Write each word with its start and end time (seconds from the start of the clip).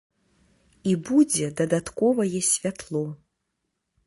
І 0.91 0.95
будзе 1.09 1.49
дадатковае 1.59 2.41
святло. 2.51 3.05